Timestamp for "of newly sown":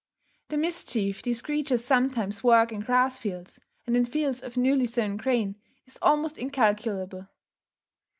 4.41-5.15